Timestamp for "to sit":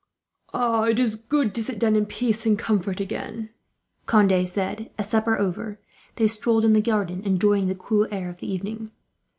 1.53-1.77